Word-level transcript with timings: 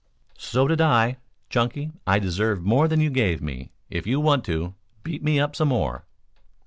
"So 0.39 0.67
did 0.67 0.81
I. 0.81 1.17
Chunky, 1.51 1.91
I 2.07 2.17
deserve 2.17 2.63
more 2.63 2.87
than 2.87 3.01
you 3.01 3.11
gave 3.11 3.39
me. 3.39 3.71
If 3.91 4.07
you 4.07 4.19
want 4.19 4.43
to, 4.45 4.73
beat 5.03 5.21
me 5.21 5.39
up 5.39 5.55
some 5.55 5.67
more." 5.67 6.05